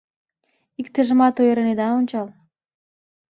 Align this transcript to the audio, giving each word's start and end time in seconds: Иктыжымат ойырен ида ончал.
Иктыжымат 0.79 1.35
ойырен 1.41 1.67
ида 1.73 1.87
ончал. 1.99 2.27